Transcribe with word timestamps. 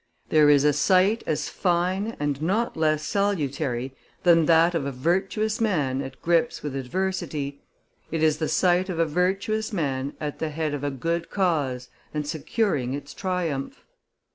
"There 0.29 0.49
is 0.49 0.63
a 0.63 0.73
sight 0.73 1.21
as 1.27 1.47
fine 1.47 2.17
and 2.19 2.41
not 2.41 2.75
less 2.75 3.03
salutary 3.05 3.93
than 4.23 4.47
that 4.47 4.73
of 4.73 4.87
a 4.87 4.91
virtuous 4.91 5.61
man 5.61 6.01
at 6.01 6.19
grips 6.23 6.63
with 6.63 6.75
adversity; 6.75 7.61
it 8.09 8.23
is 8.23 8.39
the 8.39 8.49
sight 8.49 8.89
of 8.89 8.97
a 8.97 9.05
virtuous 9.05 9.71
man 9.71 10.15
at 10.19 10.39
the 10.39 10.49
head 10.49 10.73
of 10.73 10.83
a 10.83 10.89
good 10.89 11.29
cause 11.29 11.87
and 12.15 12.25
securing 12.27 12.95
its 12.95 13.13
triumph. 13.13 13.85